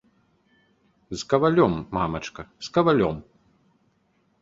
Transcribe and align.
З 1.11 1.21
кавалём, 1.35 1.73
мамачка, 1.99 2.49
з 2.69 2.75
кавалём. 2.79 3.25